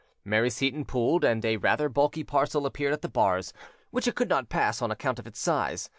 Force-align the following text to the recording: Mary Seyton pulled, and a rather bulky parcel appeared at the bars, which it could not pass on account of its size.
Mary 0.25 0.49
Seyton 0.49 0.83
pulled, 0.83 1.23
and 1.23 1.45
a 1.45 1.57
rather 1.57 1.87
bulky 1.87 2.23
parcel 2.23 2.65
appeared 2.65 2.91
at 2.91 3.03
the 3.03 3.07
bars, 3.07 3.53
which 3.91 4.07
it 4.07 4.15
could 4.15 4.29
not 4.29 4.49
pass 4.49 4.81
on 4.81 4.89
account 4.89 5.19
of 5.19 5.27
its 5.27 5.39
size. 5.39 5.89